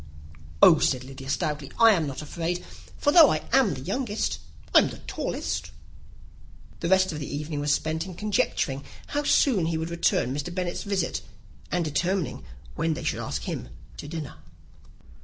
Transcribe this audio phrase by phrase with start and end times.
[0.63, 2.65] "Oh," said Lydia, stoutly, "I am not afraid;
[2.97, 4.39] for though I am the youngest,
[4.73, 5.69] I'm the tallest."
[6.79, 10.51] The rest of the evening was spent in conjecturing how soon he would return Mr.
[10.51, 11.21] Bennet's visit,
[11.71, 12.43] and determining
[12.73, 14.37] when they should ask him to dinner.